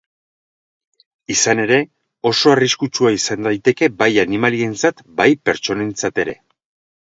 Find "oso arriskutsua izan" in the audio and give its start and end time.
2.29-3.45